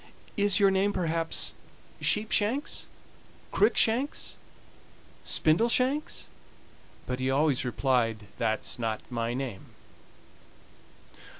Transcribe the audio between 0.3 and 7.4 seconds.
"Is your name, perhaps, Sheepshanks Cruickshanks, Spindleshanks?" but he